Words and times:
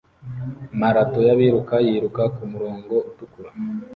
Marato 0.79 1.19
yabiruka 1.27 1.75
yiruka 1.87 2.23
kumurongo 2.35 2.95
utukura 3.09 3.49